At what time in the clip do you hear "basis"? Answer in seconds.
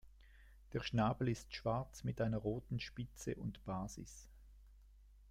3.65-4.27